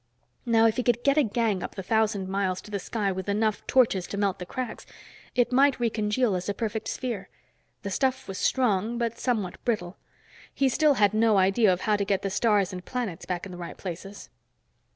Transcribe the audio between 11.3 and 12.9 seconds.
idea of how to get the stars and